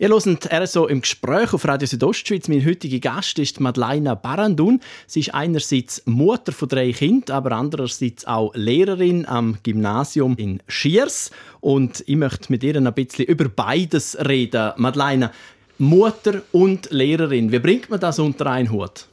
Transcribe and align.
Ihr 0.00 0.10
hört 0.10 0.52
RSO 0.52 0.86
im 0.86 1.00
Gespräch 1.00 1.52
auf 1.52 1.66
Radio 1.66 1.88
Südostschweiz. 1.88 2.46
Mein 2.46 2.64
heutiger 2.64 3.00
Gast 3.00 3.36
ist 3.40 3.58
Madeleine 3.58 4.14
Barandun. 4.14 4.78
Sie 5.08 5.18
ist 5.18 5.34
einerseits 5.34 6.02
Mutter 6.04 6.52
von 6.52 6.68
drei 6.68 6.92
Kindern, 6.92 7.36
aber 7.36 7.50
andererseits 7.56 8.24
auch 8.24 8.54
Lehrerin 8.54 9.26
am 9.26 9.58
Gymnasium 9.64 10.36
in 10.36 10.62
Schiers. 10.68 11.32
Und 11.60 12.04
ich 12.06 12.14
möchte 12.14 12.52
mit 12.52 12.62
ihr 12.62 12.76
ein 12.76 12.94
bisschen 12.94 13.24
über 13.24 13.48
beides 13.48 14.16
reden. 14.24 14.70
Madeleine, 14.76 15.32
Mutter 15.78 16.42
und 16.52 16.92
Lehrerin, 16.92 17.50
wie 17.50 17.58
bringt 17.58 17.90
man 17.90 17.98
das 17.98 18.20
unter 18.20 18.46
einen 18.46 18.70
Hut? 18.70 19.08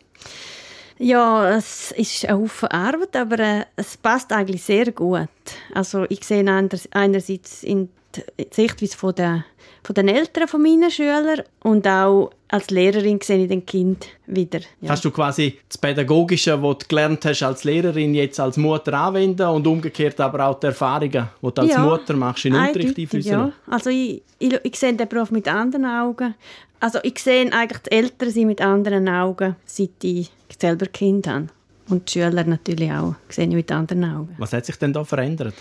Ja, 0.99 1.57
es 1.57 1.93
ist 1.93 2.25
ein 2.25 2.35
Haufen 2.35 2.69
Arbeit, 2.69 3.15
aber 3.15 3.39
äh, 3.39 3.65
es 3.75 3.97
passt 3.97 4.31
eigentlich 4.31 4.61
sehr 4.61 4.91
gut. 4.91 5.29
Also 5.73 6.05
ich 6.09 6.23
sehe 6.23 6.45
einerseits 6.91 7.63
in 7.63 7.89
die 8.15 8.47
Sichtweise 8.51 8.95
von 8.95 9.15
der 9.15 9.45
von 9.85 9.93
den 9.93 10.07
Eltern 10.07 10.47
von 10.47 10.61
meinen 10.61 10.89
Schülern 10.89 11.43
und 11.61 11.87
auch 11.87 12.31
als 12.47 12.71
Lehrerin 12.71 13.19
sehe 13.21 13.43
ich 13.43 13.49
den 13.49 13.65
Kind 13.65 14.07
wieder. 14.25 14.59
Ja. 14.81 14.89
Hast 14.89 15.05
du 15.05 15.11
quasi 15.11 15.59
das 15.69 15.77
Pädagogische, 15.77 16.61
was 16.61 16.79
du 16.79 16.87
gelernt 16.87 17.23
hast 17.25 17.43
als 17.43 17.63
Lehrerin, 17.63 18.15
jetzt 18.15 18.39
als 18.39 18.57
Mutter 18.57 18.93
anwenden 18.93 19.47
und 19.47 19.67
umgekehrt 19.67 20.19
aber 20.19 20.47
auch 20.47 20.59
die 20.59 20.67
Erfahrungen, 20.67 21.29
die 21.41 21.53
du 21.53 21.61
als 21.61 21.71
ja, 21.71 21.83
Mutter 21.83 22.15
machst, 22.15 22.45
in 22.45 22.53
den 22.53 22.67
Unterricht 22.67 22.97
einfließen? 22.97 23.31
Ja, 23.31 23.51
also 23.67 23.91
ich, 23.91 24.23
ich, 24.39 24.59
ich 24.63 24.79
sehe 24.79 24.93
den 24.93 25.07
Beruf 25.07 25.29
mit 25.29 25.47
anderen 25.47 25.85
Augen. 25.85 26.33
Also 26.79 26.99
ich 27.03 27.19
sehe 27.19 27.51
eigentlich 27.53 27.81
die 27.83 27.91
Eltern 27.91 28.29
sind 28.31 28.47
mit 28.47 28.61
anderen 28.61 29.07
Augen, 29.07 29.55
seit 29.65 30.03
ich 30.03 30.31
selber 30.59 30.87
Kind 30.87 31.27
habe. 31.27 31.47
Und 31.89 32.07
die 32.07 32.13
Schüler 32.13 32.43
natürlich 32.43 32.91
auch, 32.91 33.13
sehe 33.29 33.47
ich 33.47 33.53
mit 33.53 33.71
anderen 33.71 34.03
Augen. 34.03 34.35
Was 34.39 34.53
hat 34.53 34.65
sich 34.65 34.77
denn 34.77 34.93
da 34.93 35.03
verändert? 35.03 35.53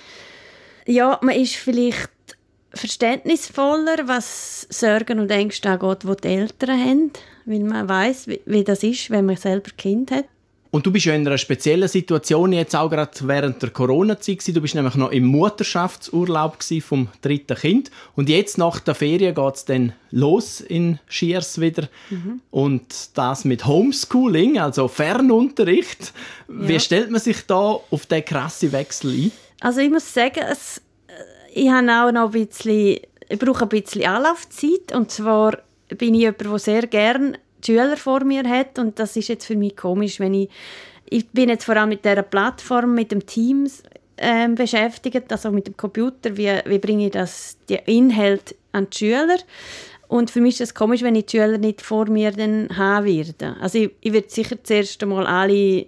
Ja, 0.87 1.19
man 1.23 1.35
ist 1.35 1.57
vielleicht 1.57 2.11
verständnisvoller, 2.75 4.07
was 4.07 4.67
Sorgen 4.71 5.21
und 5.21 5.31
Ängste 5.31 5.71
angeht, 5.71 6.03
die 6.03 6.17
die 6.23 6.29
Eltern 6.29 6.81
haben, 6.81 7.11
weil 7.45 7.61
man 7.61 7.89
weiß, 7.89 8.29
wie, 8.29 8.41
wie 8.47 8.65
das 8.65 8.83
ist, 8.83 9.11
wenn 9.11 9.27
man 9.27 9.37
selber 9.37 9.71
Kind 9.77 10.11
hat. 10.11 10.27
Und 10.75 10.85
du 10.85 10.91
bist 10.91 11.07
ja 11.07 11.15
in 11.15 11.25
einer 11.25 11.39
speziellen 11.39 11.87
Situation 11.87 12.53
jetzt 12.53 12.75
auch 12.75 12.91
gerade 12.91 13.13
während 13.21 13.63
der 13.63 13.71
Corona-Zeit. 13.71 14.45
Du 14.49 14.61
bist 14.61 14.75
nämlich 14.75 14.97
noch 14.97 15.13
im 15.13 15.25
Mutterschaftsurlaub 15.25 16.61
vom 16.81 17.07
dritten 17.23 17.57
Kind. 17.57 17.93
Und 18.17 18.29
jetzt 18.29 18.59
nach 18.59 18.81
der 18.81 18.97
Ferien 18.97 19.37
geht 19.37 19.55
es 19.55 19.65
dann 19.67 19.93
los 20.11 20.61
in 20.61 20.99
Schiers 21.07 21.61
wieder. 21.61 21.89
Mhm. 22.11 22.41
Und 22.51 23.17
das 23.17 23.45
mit 23.45 23.67
Homeschooling, 23.67 24.59
also 24.59 24.89
Fernunterricht. 24.89 26.13
Ja. 26.49 26.69
Wie 26.69 26.81
stellt 26.81 27.09
man 27.09 27.21
sich 27.21 27.47
da 27.47 27.79
auf 27.89 28.07
den 28.07 28.25
krassen 28.25 28.73
Wechsel 28.73 29.13
ein? 29.13 29.33
Also 29.61 29.79
ich 29.79 29.91
muss 29.91 30.13
sagen, 30.13 30.41
es 30.51 30.83
ich 31.55 31.71
habe 31.71 31.89
auch 31.89 32.13
noch 32.13 32.27
ein 32.27 32.31
bisschen, 32.33 32.99
ich 33.29 33.39
brauche 33.39 33.63
ein 33.63 33.69
bisschen 33.69 34.05
Anlaufzeit. 34.05 34.93
Und 34.93 35.11
zwar 35.11 35.59
bin 35.89 36.15
ich 36.15 36.23
jemand, 36.23 36.41
der 36.41 36.59
sehr 36.59 36.87
gerne 36.89 37.39
Schüler 37.65 37.97
vor 37.97 38.25
mir 38.25 38.43
hat. 38.43 38.79
Und 38.79 38.99
das 38.99 39.17
ist 39.17 39.29
jetzt 39.29 39.47
für 39.47 39.57
mich 39.57 39.77
komisch, 39.77 40.19
wenn 40.19 40.35
ich, 40.35 40.51
ich 41.09 41.29
bin 41.29 41.49
jetzt 41.49 41.65
vor 41.65 41.77
allem 41.77 41.91
mit 41.91 42.05
dieser 42.05 42.23
Plattform, 42.23 42.95
mit 42.95 43.13
dem 43.13 43.25
Teams 43.25 43.85
ähm, 44.19 44.57
beschäftigt, 44.57 45.31
also 45.31 45.53
mit 45.53 45.69
dem 45.69 45.77
Computer, 45.77 46.37
wie, 46.37 46.51
wie 46.67 46.79
bringe 46.79 47.07
ich 47.07 47.13
das, 47.13 47.57
die 47.69 47.79
Inhalt 47.87 48.57
an 48.73 48.89
die 48.91 48.99
Schüler. 48.99 49.39
Und 50.09 50.31
für 50.31 50.41
mich 50.41 50.55
ist 50.55 50.61
es 50.61 50.75
komisch, 50.75 51.03
wenn 51.03 51.15
ich 51.15 51.27
die 51.27 51.39
Schüler 51.39 51.59
nicht 51.59 51.83
vor 51.83 52.09
mir 52.11 52.33
dann 52.33 52.69
haben 52.77 53.07
werde. 53.07 53.57
Also 53.61 53.79
ich, 53.79 53.91
ich 54.01 54.13
werde 54.13 54.29
sicher 54.29 54.57
zuerst 54.63 55.03
einmal 55.03 55.27
alle 55.27 55.87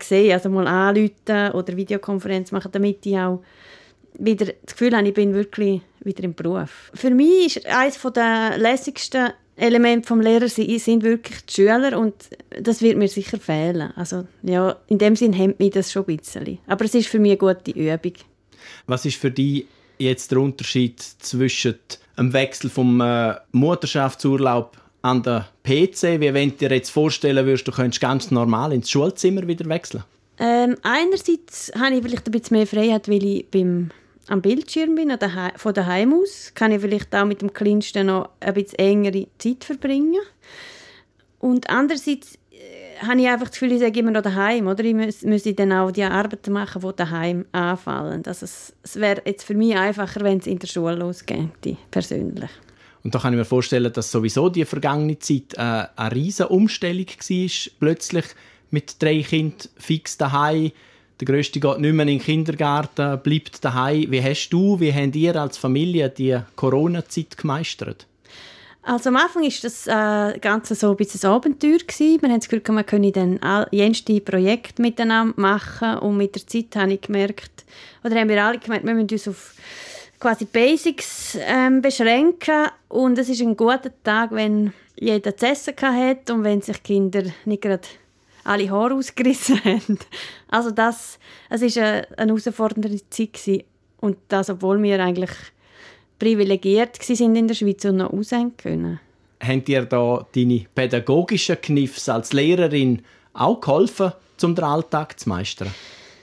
sehen, 0.00 0.32
also 0.32 0.48
mal 0.48 0.66
anrufen 0.66 1.52
oder 1.52 1.76
Videokonferenz 1.76 2.50
machen, 2.50 2.72
damit 2.72 3.04
ich 3.06 3.18
auch 3.18 3.42
wieder 4.18 4.46
das 4.46 4.74
Gefühl 4.74 4.96
habe, 4.96 5.08
ich 5.08 5.14
bin 5.14 5.34
wirklich 5.34 5.80
wieder 6.00 6.24
im 6.24 6.34
Beruf. 6.34 6.90
Für 6.94 7.10
mich 7.10 7.56
ist 7.56 7.66
eines 7.66 8.00
der 8.14 8.58
lässigsten 8.58 9.32
Elemente 9.56 10.14
des 10.14 10.24
Lehrers 10.24 10.54
sind 10.54 11.02
wirklich 11.02 11.44
die 11.46 11.54
Schüler 11.54 11.98
und 11.98 12.14
das 12.60 12.80
wird 12.80 12.96
mir 12.96 13.08
sicher 13.08 13.38
fehlen. 13.38 13.92
Also 13.96 14.26
ja, 14.42 14.76
in 14.88 14.98
dem 14.98 15.14
Sinn 15.14 15.32
hemmt 15.32 15.58
mich 15.58 15.70
das 15.70 15.92
schon 15.92 16.04
ein 16.06 16.16
bisschen. 16.16 16.58
Aber 16.66 16.84
es 16.84 16.94
ist 16.94 17.08
für 17.08 17.18
mich 17.18 17.32
eine 17.32 17.54
gute 17.54 17.70
Übung. 17.70 18.14
Was 18.86 19.04
ist 19.04 19.16
für 19.16 19.30
dich 19.30 19.66
jetzt 19.98 20.30
der 20.30 20.38
Unterschied 20.38 21.00
zwischen 21.00 21.76
dem 22.18 22.32
Wechsel 22.32 22.70
vom 22.70 23.00
äh, 23.00 23.34
Mutterschaftsurlaub 23.52 24.76
an 25.02 25.22
den 25.22 25.44
PC, 25.64 26.20
wie 26.20 26.32
wenn 26.32 26.50
du 26.50 26.56
dir 26.56 26.74
jetzt 26.74 26.90
vorstellen 26.90 27.44
würdest, 27.44 27.66
du 27.66 27.72
könntest 27.72 28.00
ganz 28.00 28.30
normal 28.30 28.72
ins 28.72 28.90
Schulzimmer 28.90 29.46
wieder 29.46 29.68
wechseln? 29.68 30.04
Ähm, 30.38 30.76
einerseits 30.82 31.72
habe 31.78 31.96
ich 31.96 32.02
vielleicht 32.02 32.26
ein 32.26 32.32
bisschen 32.32 32.56
mehr 32.56 32.66
Freiheit, 32.66 33.08
weil 33.08 33.24
ich 33.24 33.46
beim 33.50 33.90
am 34.28 34.42
Bildschirm 34.42 34.94
bin, 34.94 35.12
von 35.56 35.74
daheim 35.74 36.14
aus, 36.14 36.52
kann 36.54 36.72
ich 36.72 36.80
vielleicht 36.80 37.14
auch 37.14 37.24
mit 37.24 37.42
dem 37.42 37.52
Kleinsten 37.52 38.06
noch 38.06 38.30
ein 38.40 38.54
bisschen 38.54 38.78
engere 38.78 39.26
Zeit 39.38 39.64
verbringen. 39.64 40.20
Und 41.38 41.68
andererseits 41.68 42.38
äh, 42.52 43.04
habe 43.04 43.20
ich 43.20 43.28
einfach 43.28 43.48
das 43.48 43.58
Gefühl, 43.58 43.72
ich 43.72 43.80
sage 43.80 43.98
immer 43.98 44.12
noch 44.12 44.22
daheim, 44.22 44.68
oder? 44.68 44.84
Ich 44.84 44.94
muss, 44.94 45.22
muss 45.22 45.42
dann 45.42 45.72
auch 45.72 45.90
die 45.90 46.04
Arbeiten 46.04 46.52
machen, 46.52 46.82
die 46.82 46.96
daheim 46.96 47.46
anfallen. 47.50 48.22
Also 48.24 48.44
es, 48.44 48.72
es 48.82 48.96
wäre 48.96 49.22
jetzt 49.24 49.44
für 49.44 49.54
mich 49.54 49.74
einfacher, 49.76 50.20
wenn 50.20 50.38
es 50.38 50.46
in 50.46 50.60
der 50.60 50.68
Schule 50.68 50.94
losgeht, 50.94 51.48
persönlich. 51.90 52.50
Und 53.02 53.14
da 53.14 53.18
kann 53.18 53.32
ich 53.32 53.38
mir 53.38 53.44
vorstellen, 53.44 53.92
dass 53.92 54.12
sowieso 54.12 54.48
die 54.48 54.64
vergangene 54.64 55.18
Zeit 55.18 55.54
äh, 55.54 55.86
eine 55.96 56.14
riesige 56.14 56.48
Umstellung 56.48 57.06
war, 57.06 57.70
plötzlich 57.80 58.24
mit 58.70 59.02
drei 59.02 59.22
Kindern 59.22 59.68
fix 59.76 60.16
daheim 60.16 60.70
der 61.20 61.26
Größte 61.26 61.60
geht 61.60 61.78
nicht 61.78 61.92
mehr 61.92 62.06
in 62.06 62.18
den 62.18 62.22
Kindergarten, 62.22 63.20
bleibt 63.20 63.64
daheim. 63.64 64.10
Wie 64.10 64.22
hast 64.22 64.50
du, 64.50 64.80
wie 64.80 64.92
habt 64.92 65.14
ihr 65.16 65.36
als 65.36 65.56
Familie 65.56 66.08
die 66.08 66.38
Corona-Zeit 66.56 67.36
gemeistert? 67.36 68.06
Also 68.84 69.10
am 69.10 69.16
Anfang 69.16 69.42
war 69.42 69.50
das 69.62 69.86
äh, 69.86 70.38
Ganze 70.40 70.74
so 70.74 70.90
ein 70.90 70.96
bisschen 70.96 71.30
ein 71.30 71.36
Abenteuer. 71.36 71.78
Wir 71.88 72.28
haben 72.28 72.40
das 72.40 72.48
Gefühl, 72.48 72.74
man 72.74 72.84
könne 72.84 73.12
dann 73.12 73.38
jenste 73.70 74.20
Projekte 74.20 74.82
miteinander 74.82 75.34
machen. 75.36 75.98
Und 75.98 76.16
mit 76.16 76.34
der 76.34 76.46
Zeit 76.46 76.74
habe 76.74 76.94
ich 76.94 77.02
gemerkt, 77.02 77.64
oder 78.02 78.16
haben 78.16 78.28
wir 78.28 78.44
alle 78.44 78.58
gemerkt, 78.58 78.84
wir 78.84 78.94
müssen 78.94 79.12
uns 79.12 79.28
auf 79.28 79.54
quasi 80.18 80.46
Basics 80.46 81.38
ähm, 81.40 81.80
beschränken. 81.80 82.68
Und 82.88 83.18
es 83.18 83.28
ist 83.28 83.40
ein 83.40 83.56
guter 83.56 83.92
Tag, 84.02 84.32
wenn 84.32 84.72
jeder 84.96 85.36
zu 85.36 85.46
essen 85.46 85.74
hat 85.80 86.30
und 86.30 86.42
wenn 86.42 86.60
sich 86.60 86.82
Kinder 86.82 87.22
nicht 87.44 87.62
gerade 87.62 87.86
alle 88.44 88.70
Haare 88.70 88.94
ausgerissen 88.94 89.60
haben. 89.64 89.98
Also 90.48 90.70
das, 90.70 91.18
es 91.50 91.62
ist 91.62 91.78
eine, 91.78 92.06
eine 92.16 92.32
herausfordernde 92.32 93.00
Zeit 93.10 93.32
gewesen. 93.34 93.64
und 94.00 94.16
das, 94.28 94.50
obwohl 94.50 94.82
wir 94.82 95.02
eigentlich 95.02 95.30
privilegiert 96.18 97.02
sind 97.02 97.36
in 97.36 97.48
der 97.48 97.54
Schweiz 97.54 97.84
und 97.84 97.96
noch 97.96 98.12
aussehen 98.12 98.56
können. 98.56 99.00
Haben 99.42 99.64
dir 99.64 99.84
da 99.84 100.24
deine 100.34 100.66
pädagogischen 100.72 101.60
Kniffs 101.60 102.08
als 102.08 102.32
Lehrerin 102.32 103.02
auch 103.32 103.60
geholfen, 103.60 104.12
um 104.42 104.54
den 104.54 104.64
Alltag 104.64 105.18
zu 105.18 105.28
meistern? 105.28 105.74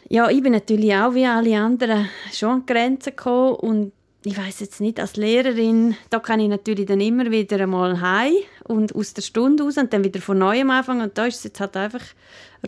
Ja, 0.07 0.29
ich 0.29 0.41
bin 0.41 0.53
natürlich 0.53 0.95
auch 0.95 1.13
wie 1.13 1.25
alle 1.25 1.57
anderen 1.57 2.09
schon 2.33 2.49
an 2.49 2.63
die 2.65 2.73
Grenzen 2.73 3.09
gekommen 3.15 3.55
und 3.55 3.91
ich 4.23 4.37
weiß 4.37 4.59
jetzt 4.59 4.81
nicht, 4.81 4.99
als 4.99 5.15
Lehrerin, 5.15 5.95
da 6.09 6.19
kann 6.19 6.39
ich 6.39 6.49
natürlich 6.49 6.85
dann 6.85 6.99
immer 6.99 7.29
wieder 7.31 7.59
einmal 7.59 8.01
heim 8.01 8.33
und 8.69 8.95
aus 8.95 9.13
der 9.13 9.21
Stunde 9.21 9.63
raus 9.63 9.77
und 9.77 9.91
dann 9.91 10.03
wieder 10.03 10.21
von 10.21 10.37
neuem 10.37 10.69
anfangen 10.69 11.01
und 11.01 11.17
da 11.17 11.25
ist 11.25 11.37
es 11.37 11.43
jetzt 11.45 11.59
halt 11.59 11.75
einfach 11.75 12.03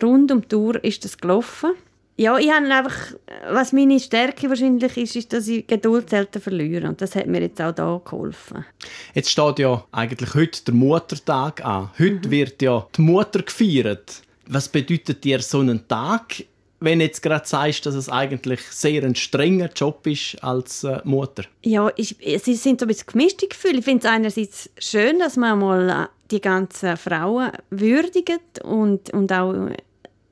rund 0.02 0.30
um 0.32 0.46
die 0.46 0.54
Uhr 0.54 0.82
ist 0.84 1.04
das 1.04 1.16
gelaufen. 1.18 1.72
Ja, 2.16 2.38
ich 2.38 2.50
habe 2.52 2.66
einfach, 2.66 3.14
was 3.50 3.72
meine 3.72 3.98
Stärke 3.98 4.48
wahrscheinlich 4.50 4.96
ist, 4.98 5.16
ist, 5.16 5.32
dass 5.32 5.48
ich 5.48 5.66
Geduld 5.66 6.10
selten 6.10 6.42
verliere 6.42 6.88
und 6.88 7.00
das 7.00 7.16
hat 7.16 7.26
mir 7.26 7.40
jetzt 7.40 7.60
auch 7.60 7.72
da 7.72 8.00
geholfen. 8.04 8.66
Jetzt 9.14 9.30
steht 9.30 9.60
ja 9.60 9.84
eigentlich 9.92 10.34
heute 10.34 10.62
der 10.64 10.74
Muttertag 10.74 11.64
an. 11.64 11.90
Heute 11.98 12.28
mhm. 12.28 12.30
wird 12.30 12.60
ja 12.60 12.86
die 12.96 13.00
Mutter 13.00 13.42
gefeiert. 13.42 14.22
Was 14.46 14.68
bedeutet 14.68 15.24
dir 15.24 15.40
so 15.40 15.60
ein 15.60 15.88
Tag 15.88 16.44
wenn 16.82 16.98
du 16.98 17.04
jetzt 17.04 17.22
gerade 17.22 17.46
sagst, 17.46 17.86
dass 17.86 17.94
es 17.94 18.08
eigentlich 18.08 18.60
sehr 18.70 19.04
ein 19.04 19.14
strenger 19.14 19.70
Job 19.74 20.06
ist 20.06 20.42
als 20.42 20.84
äh, 20.84 21.00
Mutter? 21.04 21.44
Ja, 21.62 21.90
ich, 21.96 22.16
es 22.20 22.44
sind 22.44 22.80
so 22.80 22.86
ein 22.86 22.88
bisschen 22.88 23.06
gemischte 23.06 23.46
Gefühle. 23.46 23.78
Ich 23.78 23.84
finde 23.84 24.06
es 24.06 24.12
einerseits 24.12 24.70
schön, 24.78 25.18
dass 25.18 25.36
man 25.36 25.58
mal 25.58 25.88
äh, 25.88 26.06
die 26.30 26.40
ganzen 26.40 26.96
Frauen 26.96 27.52
würdigt 27.70 28.62
und, 28.64 29.10
und 29.10 29.32
auch 29.32 29.70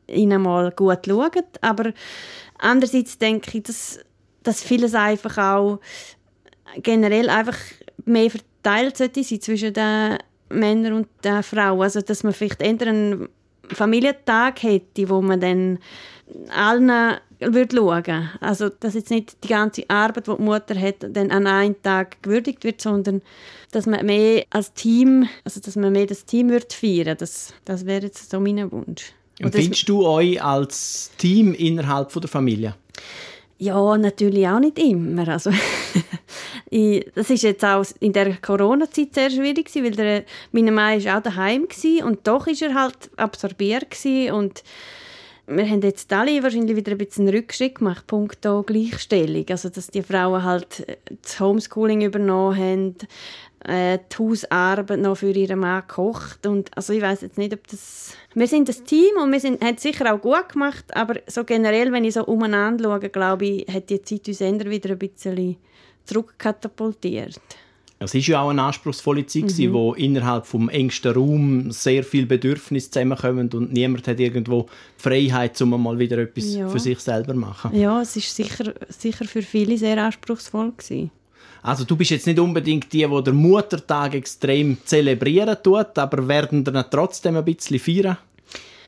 ihnen 0.08 0.42
mal 0.42 0.72
gut 0.72 1.06
schaut. 1.06 1.44
Aber 1.60 1.92
andererseits 2.58 3.18
denke 3.18 3.58
ich, 3.58 3.62
dass, 3.62 4.00
dass 4.42 4.62
vieles 4.62 4.94
einfach 4.94 5.38
auch 5.38 5.80
generell 6.82 7.28
einfach 7.28 7.58
mehr 8.04 8.30
verteilt 8.30 8.96
sollte 8.96 9.22
sein 9.22 9.40
zwischen 9.40 9.72
den 9.72 10.18
Männern 10.48 10.94
und 10.94 11.08
den 11.22 11.42
Frauen. 11.42 11.82
Also, 11.82 12.00
dass 12.00 12.24
man 12.24 12.32
vielleicht 12.32 12.62
einen 12.62 13.28
Familientag 13.74 14.62
hätte, 14.62 15.08
wo 15.08 15.20
man 15.20 15.40
dann 15.40 15.78
allen 16.54 17.18
würde 17.40 17.76
schauen. 17.76 18.30
Also, 18.40 18.68
dass 18.68 18.94
jetzt 18.94 19.10
nicht 19.10 19.42
die 19.42 19.48
ganze 19.48 19.88
Arbeit, 19.88 20.26
die 20.26 20.36
die 20.36 20.42
Mutter 20.42 20.78
hat, 20.78 20.96
dann 21.00 21.30
an 21.30 21.46
einem 21.46 21.82
Tag 21.82 22.22
gewürdigt 22.22 22.64
wird, 22.64 22.80
sondern 22.80 23.22
dass 23.72 23.86
man 23.86 24.04
mehr 24.04 24.44
als 24.50 24.72
Team, 24.72 25.28
also 25.44 25.60
dass 25.60 25.76
man 25.76 25.92
mehr 25.92 26.06
das 26.06 26.24
Team 26.24 26.50
würde 26.50 26.66
feiern. 26.70 27.16
Das, 27.18 27.54
das 27.64 27.86
wäre 27.86 28.02
jetzt 28.02 28.30
so 28.30 28.40
mein 28.40 28.70
Wunsch. 28.70 29.12
Und 29.42 29.54
findest 29.54 29.88
du 29.88 30.06
euch 30.06 30.42
als 30.42 31.10
Team 31.16 31.54
innerhalb 31.54 32.12
der 32.12 32.28
Familie? 32.28 32.74
Ja, 33.58 33.96
natürlich 33.96 34.46
auch 34.48 34.60
nicht 34.60 34.78
immer. 34.78 35.28
Also, 35.28 35.50
Das 36.70 37.30
ist 37.30 37.42
jetzt 37.42 37.64
auch 37.64 37.84
in 37.98 38.12
der 38.12 38.36
Corona-Zeit 38.36 39.14
sehr 39.14 39.30
schwierig 39.30 39.66
gewesen, 39.66 39.84
weil 39.84 39.90
der, 39.90 40.24
mein 40.52 40.72
Mann 40.72 41.04
war 41.04 41.18
auch 41.18 41.22
daheim 41.22 41.66
gewesen, 41.66 42.04
und 42.04 42.26
doch 42.28 42.46
ist 42.46 42.62
er 42.62 42.74
halt 42.74 43.10
absorbiert 43.16 43.90
gewesen, 43.90 44.32
und 44.32 44.62
wir 45.50 45.68
haben 45.68 45.82
jetzt 45.82 46.12
alle 46.12 46.42
wahrscheinlich 46.44 46.76
wieder 46.76 46.92
ein 46.92 46.98
bisschen 46.98 47.26
einen 47.26 47.36
Rückschritt 47.36 47.76
gemacht, 47.76 48.06
punkto 48.06 48.62
Gleichstellung. 48.62 49.44
Also, 49.50 49.68
dass 49.68 49.88
die 49.88 50.02
Frauen 50.02 50.44
halt 50.44 50.88
äh, 50.88 50.96
das 51.22 51.40
Homeschooling 51.40 52.02
übernommen 52.02 52.56
haben, 52.56 52.96
äh, 53.64 53.98
die 54.12 54.16
Hausarbeit 54.16 55.00
noch 55.00 55.16
für 55.16 55.32
ihren 55.32 55.58
Mann 55.58 55.80
gekocht. 55.80 56.46
Und, 56.46 56.70
also 56.76 56.92
ich 56.92 57.02
weiß 57.02 57.22
jetzt 57.22 57.36
nicht, 57.36 57.52
ob 57.52 57.66
das... 57.66 58.12
Wir 58.34 58.46
sind 58.46 58.68
ein 58.68 58.84
Team 58.84 59.16
und 59.20 59.32
wir 59.32 59.40
sind, 59.40 59.60
haben 59.60 59.74
es 59.74 59.82
sicher 59.82 60.14
auch 60.14 60.20
gut 60.20 60.50
gemacht, 60.50 60.84
aber 60.94 61.16
so 61.26 61.42
generell, 61.42 61.90
wenn 61.90 62.04
ich 62.04 62.14
so 62.14 62.24
umeinander 62.26 62.84
schaue, 62.84 63.08
glaube 63.08 63.44
ich, 63.46 63.74
hat 63.74 63.90
die 63.90 64.00
Zeit 64.02 64.28
uns 64.28 64.40
wieder 64.40 64.90
ein 64.90 64.98
bisschen 64.98 65.56
zurückkatapultiert. 66.10 67.40
Es 68.02 68.14
war 68.14 68.20
ja 68.20 68.40
auch 68.40 68.48
eine 68.48 68.62
anspruchsvolle 68.62 69.26
Zeit, 69.26 69.58
mhm. 69.58 69.74
wo 69.74 69.92
innerhalb 69.92 70.46
vom 70.46 70.70
engsten 70.70 71.12
Raum 71.12 71.70
sehr 71.70 72.02
viele 72.02 72.24
Bedürfnisse 72.26 72.90
zusammenkommen 72.90 73.50
und 73.52 73.74
niemand 73.74 74.08
hat 74.08 74.18
irgendwo 74.18 74.62
die 74.62 75.02
Freiheit, 75.02 75.60
um 75.60 75.82
mal 75.82 75.98
wieder 75.98 76.16
etwas 76.16 76.54
ja. 76.54 76.66
für 76.66 76.78
sich 76.78 76.98
selber 76.98 77.34
zu 77.34 77.38
machen. 77.38 77.78
Ja, 77.78 78.00
es 78.00 78.16
war 78.16 78.22
sicher, 78.22 78.72
sicher 78.88 79.26
für 79.26 79.42
viele 79.42 79.76
sehr 79.76 80.02
anspruchsvoll. 80.02 80.72
Gewesen. 80.72 81.10
Also 81.62 81.84
du 81.84 81.94
bist 81.94 82.10
jetzt 82.10 82.26
nicht 82.26 82.38
unbedingt 82.38 82.90
die, 82.90 83.06
die 83.06 83.22
den 83.22 83.34
Muttertag 83.34 84.14
extrem 84.14 84.78
zelebrieren 84.86 85.58
tut, 85.62 85.98
aber 85.98 86.26
werden 86.26 86.64
dann 86.64 86.82
trotzdem 86.90 87.36
ein 87.36 87.44
bisschen 87.44 87.78
feiern? 87.78 88.16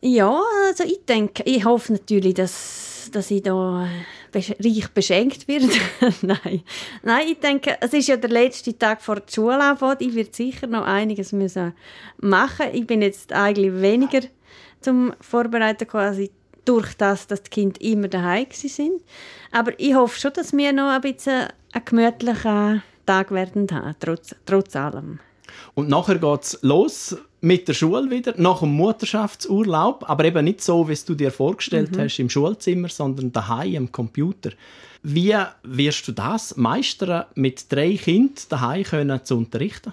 Ja, 0.00 0.40
also 0.68 0.84
ich 0.84 1.04
denke, 1.06 1.42
ich 1.44 1.64
hoffe 1.64 1.92
natürlich, 1.92 2.34
dass, 2.34 3.10
dass 3.12 3.30
ich 3.30 3.42
da 3.42 3.86
reich 4.34 4.88
beschenkt 4.94 5.48
werde. 5.48 5.68
Nein. 6.22 6.62
Nein, 7.02 7.26
ich 7.28 7.40
denke, 7.40 7.76
es 7.80 7.92
ist 7.92 8.08
ja 8.08 8.16
der 8.16 8.30
letzte 8.30 8.76
Tag 8.76 9.02
vor 9.02 9.16
der 9.16 9.32
Schule 9.32 9.96
Ich 10.00 10.14
werde 10.14 10.30
sicher 10.32 10.66
noch 10.66 10.84
einiges 10.84 11.32
müssen 11.32 11.74
machen. 12.18 12.66
Ich 12.72 12.86
bin 12.86 13.02
jetzt 13.02 13.32
eigentlich 13.32 13.80
weniger 13.80 14.20
zum 14.80 15.14
Vorbereiten 15.20 15.86
quasi 15.86 16.30
durch 16.64 16.94
das, 16.94 17.26
dass 17.26 17.42
die 17.42 17.50
Kinder 17.50 17.80
immer 17.80 18.08
daheim 18.08 18.46
sind. 18.50 19.00
Aber 19.50 19.72
ich 19.78 19.94
hoffe 19.94 20.18
schon, 20.18 20.32
dass 20.32 20.52
wir 20.52 20.72
noch 20.72 20.90
ein 20.90 21.00
bisschen 21.00 21.48
einen 21.72 21.84
gemütlichen 21.84 22.82
Tag 23.06 23.30
werden 23.32 23.66
haben, 23.70 23.96
trotz, 23.98 24.34
trotz 24.46 24.76
allem. 24.76 25.18
Und 25.74 25.88
nachher 25.88 26.18
geht 26.18 26.42
es 26.42 26.58
los 26.62 27.16
mit 27.40 27.66
der 27.66 27.74
Schule 27.74 28.10
wieder, 28.10 28.34
nach 28.36 28.60
dem 28.60 28.72
Mutterschaftsurlaub, 28.72 30.08
aber 30.08 30.24
eben 30.24 30.44
nicht 30.44 30.62
so, 30.62 30.88
wie 30.88 30.96
du 31.06 31.14
dir 31.14 31.30
vorgestellt 31.30 31.96
mhm. 31.96 32.00
hast 32.00 32.18
im 32.18 32.30
Schulzimmer, 32.30 32.88
sondern 32.88 33.32
daheim 33.32 33.76
am 33.76 33.92
Computer. 33.92 34.50
Wie 35.02 35.34
wirst 35.64 36.06
du 36.06 36.12
das 36.12 36.56
meistern, 36.56 37.24
mit 37.34 37.70
drei 37.72 37.96
Kindern 37.96 38.44
daheim 38.48 38.84
können 38.84 39.24
zu 39.24 39.36
unterrichten? 39.36 39.92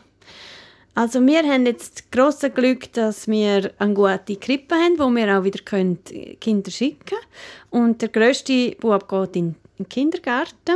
Also 0.93 1.25
wir 1.25 1.43
haben 1.43 1.65
jetzt 1.65 1.95
das 1.95 2.11
grosse 2.11 2.49
Glück, 2.49 2.91
dass 2.93 3.27
wir 3.27 3.71
eine 3.79 3.93
gute 3.93 4.35
Krippe 4.35 4.75
haben, 4.75 4.99
wo 4.99 5.09
wir 5.09 5.39
auch 5.39 5.43
wieder 5.43 5.59
Kinder 5.63 6.71
schicken 6.71 7.05
können. 7.05 7.21
Und 7.69 8.01
der 8.01 8.09
grösste 8.09 8.75
Bub 8.79 9.07
geht 9.07 9.35
in 9.35 9.55
den 9.77 9.87
Kindergarten. 9.87 10.75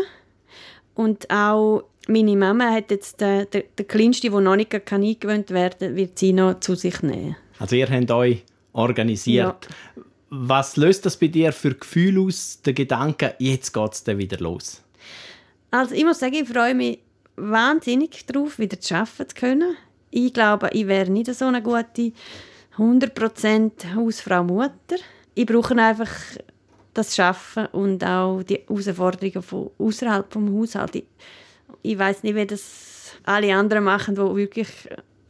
Und 0.95 1.29
auch 1.29 1.83
meine 2.07 2.35
Mama 2.35 2.71
hat 2.71 2.91
jetzt 2.91 3.21
den, 3.21 3.47
den, 3.51 3.63
den 3.77 3.87
Kleinsten, 3.87 4.31
der 4.31 4.41
noch 4.41 4.55
nicht 4.55 4.73
eingewöhnt 4.73 5.51
werden 5.51 5.79
kann, 5.79 5.95
wird 5.95 6.19
sie 6.19 6.33
noch 6.33 6.59
zu 6.59 6.75
sich 6.75 7.01
nehmen. 7.01 7.35
Also 7.59 7.75
ihr 7.75 7.89
habt 7.89 8.11
euch 8.11 8.43
organisiert. 8.73 9.67
Ja. 9.95 10.03
Was 10.29 10.77
löst 10.77 11.05
das 11.05 11.17
bei 11.17 11.27
dir 11.27 11.51
für 11.51 11.75
Gefühle 11.75 12.21
aus, 12.21 12.61
der 12.63 12.73
Gedanke, 12.73 13.35
jetzt 13.39 13.71
geht 13.71 13.93
es 13.93 14.05
wieder 14.05 14.37
los? 14.37 14.81
Also 15.71 15.93
ich 15.95 16.03
muss 16.03 16.19
sagen, 16.19 16.33
ich 16.33 16.47
freue 16.47 16.73
mich 16.73 16.99
wahnsinnig 17.35 18.25
darauf, 18.25 18.59
wieder 18.59 18.79
zu 18.79 18.95
arbeiten 18.95 19.29
zu 19.29 19.35
können 19.35 19.75
ich 20.13 20.33
glaube, 20.33 20.69
ich 20.73 20.87
wäre 20.87 21.09
nicht 21.09 21.33
so 21.33 21.45
eine 21.45 21.61
gute 21.61 22.13
100% 22.77 23.95
Hausfrau 23.95 24.43
Mutter. 24.43 24.97
Ich 25.33 25.45
brauche 25.45 25.75
einfach 25.75 26.09
das 26.93 27.15
Schaffen 27.15 27.65
und 27.67 28.03
auch 28.03 28.43
die 28.43 28.61
Herausforderungen 28.67 29.41
von 29.41 29.71
außerhalb 29.77 30.31
vom 30.31 30.53
Haushalt. 30.59 30.95
Ich, 30.95 31.05
ich 31.81 31.97
weiß 31.97 32.23
nicht, 32.23 32.35
wie 32.35 32.45
das 32.45 33.13
alle 33.23 33.55
anderen 33.55 33.83
machen, 33.83 34.15
die 34.15 34.21
wirklich 34.21 34.67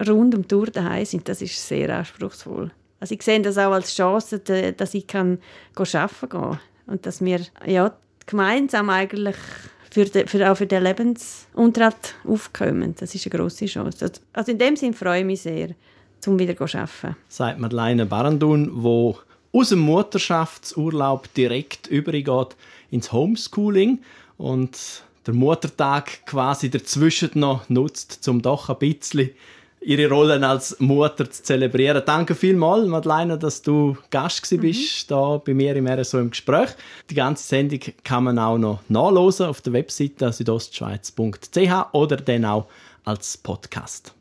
rund 0.07 0.35
um 0.35 0.41
die 0.41 0.47
Tour 0.47 0.67
daheim 0.67 1.05
sind. 1.05 1.27
Das 1.27 1.41
ist 1.41 1.67
sehr 1.67 1.95
anspruchsvoll. 1.95 2.71
Also 2.99 3.15
ich 3.15 3.21
sehe 3.21 3.41
das 3.41 3.57
auch 3.57 3.71
als 3.71 3.95
Chance, 3.95 4.39
dass 4.39 4.93
ich 4.93 5.07
kann 5.07 5.39
arbeiten 5.75 6.29
kann 6.29 6.59
und 6.87 7.05
dass 7.05 7.23
wir 7.23 7.41
ja, 7.65 7.93
gemeinsam 8.25 8.89
eigentlich 8.89 9.35
für, 9.91 10.05
de, 10.05 10.25
für, 10.25 10.49
auch 10.49 10.55
für 10.55 10.65
den 10.65 10.83
Lebensunterhalt 10.83 12.15
aufkommen. 12.25 12.95
Das 12.97 13.13
ist 13.13 13.25
eine 13.25 13.37
grosse 13.37 13.65
Chance. 13.65 14.11
Also 14.31 14.51
in 14.51 14.57
dem 14.57 14.75
Sinne 14.75 14.93
freue 14.93 15.19
ich 15.19 15.25
mich 15.25 15.41
sehr, 15.41 15.69
um 16.25 16.39
wieder 16.39 16.55
zu 16.55 16.77
arbeiten. 16.77 17.15
Sagt 17.27 17.59
Madeleine 17.59 18.05
Barandun, 18.05 18.71
wo 18.73 19.17
aus 19.53 19.69
dem 19.69 19.79
Mutterschaftsurlaub 19.79 21.33
direkt 21.35 21.87
übergeht 21.87 22.55
ins 22.91 23.11
Homeschooling 23.11 23.99
und 24.37 25.03
der 25.25 25.33
Muttertag 25.33 26.25
quasi 26.25 26.69
dazwischen 26.69 27.31
noch 27.35 27.69
nutzt, 27.69 28.27
um 28.27 28.41
doch 28.41 28.69
ein 28.69 28.77
bisschen 28.79 29.29
ihre 29.79 30.09
Rolle 30.09 30.45
als 30.47 30.79
Mutter 30.79 31.29
zu 31.29 31.43
zelebrieren. 31.43 32.01
Danke 32.05 32.35
vielmals, 32.35 32.87
Madeleine, 32.87 33.37
dass 33.37 33.61
du 33.61 33.97
Gast 34.09 34.51
mhm. 34.51 34.61
bist 34.61 35.11
da 35.11 35.37
bei 35.37 35.53
mir 35.53 35.75
im 35.75 35.87
RSO 35.87 36.19
im 36.19 36.29
Gespräch. 36.31 36.69
Die 37.09 37.15
ganze 37.15 37.45
Sendung 37.45 37.79
kann 38.03 38.23
man 38.23 38.39
auch 38.39 38.57
noch 38.57 38.79
nachlesen 38.89 39.47
auf 39.47 39.61
der 39.61 39.73
Webseite 39.73 40.31
südostschweiz.ch 40.31 41.93
oder 41.93 42.17
dann 42.17 42.45
auch 42.45 42.67
als 43.05 43.37
Podcast. 43.37 44.13